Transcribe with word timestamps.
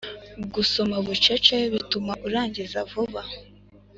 Gusoma 0.53 0.95
bucece 1.05 1.55
bituma 1.73 2.13
urangiza 2.27 2.77
vuba 2.91 3.21